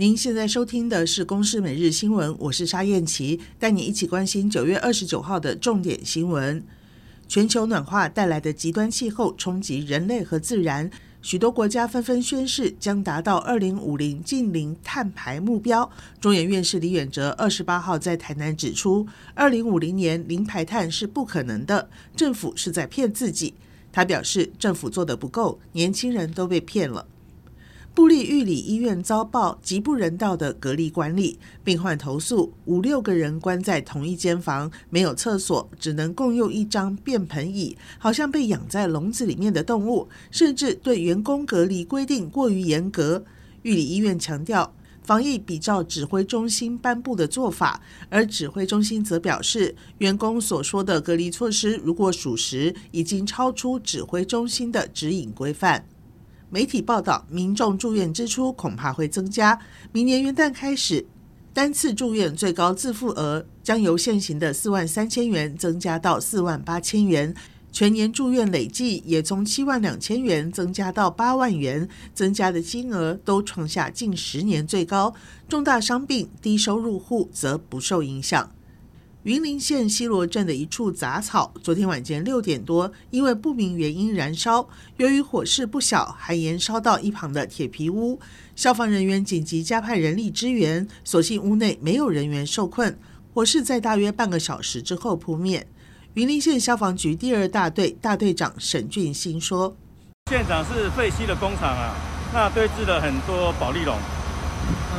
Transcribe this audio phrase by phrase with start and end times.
[0.00, 6.64] 您现在收听的是《公视每日新闻》，我是沙燕琪，带你一起关心九月二十九号的重点新闻。
[7.28, 10.90] 全球暖化带来的极端气候冲击人类和自然，
[11.20, 15.90] 许多国家纷纷宣誓将达到二零五零净零碳排目标。
[16.18, 23.52] 中研院士李远哲二十八号在台南指出，二零五零年零排碳是不可能的，政府是在骗自己。
[23.92, 27.04] 他表示，政府做得不够，年轻人都被骗了。
[27.92, 43.24] 部立玉里医院遭报极不人道的隔离管理，病患投诉五六个人关在同一间房，没有厕所，只能共用一张便盆椅，好像被养在笼子里面的动物，甚至对员工隔离规定过于严格。
[43.62, 44.72] 玉里医院强调，
[45.02, 55.84] 防疫比照指挥中心颁布的做法，而指挥中心则表示，员工所说的隔离措施如果属实，已经超出指挥中心的指引规范。
[56.52, 59.56] 媒体报道，民众住院支出恐怕会增加。
[59.92, 61.06] 明年元旦开始，
[61.54, 67.32] 单次住院最高自付额将由现行的四万三千元增加到四万八千元，
[67.70, 75.14] 全年住院累计也从七万两千元增加到八万元，增加的金额都创下近十年最高。
[75.48, 78.50] 重大伤病、低收入户则不受影响。
[79.24, 84.66] 云林县西螺镇的一处杂草，昨天晚间六点多，因为不明原因燃烧。
[84.96, 88.18] 由于火势不小，还延烧到一旁的铁皮屋。
[88.56, 92.98] 消防人员紧急加派人力支援，所幸屋内没有人员受困。
[93.34, 95.68] 火势在大约半个小时之后扑灭。
[96.14, 99.76] 云林县消防局第二大队大队长沈俊兴说
[100.32, 101.94] ：“现场是废弃的工厂啊，
[102.32, 103.98] 那堆置了很多保丽龙，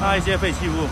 [0.00, 0.88] 那一些废弃物。”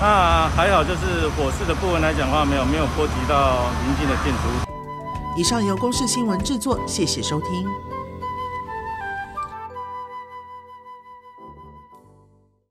[0.00, 4.70] 那还好，就是火势的部分来讲的话，没有没有波及到邻近的建筑物。
[5.36, 7.89] 以上由公视新闻制作，谢谢收听。